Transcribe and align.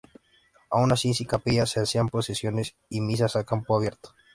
Aún 0.71 0.97
sin 0.97 1.13
capilla 1.27 1.67
se 1.67 1.79
hacían 1.79 2.09
procesiones 2.09 2.75
y 2.89 3.01
misas 3.01 3.35
a 3.35 3.43
campo 3.43 3.75
abierto. 3.75 4.15